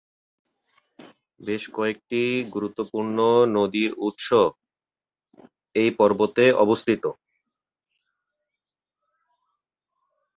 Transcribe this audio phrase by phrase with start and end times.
[1.39, 2.21] বেশ কয়েকটি
[2.53, 3.17] গুরুত্বপূর্ণ
[3.57, 4.27] নদীর উৎস
[5.75, 7.03] এই পর্বতে অবস্থিত।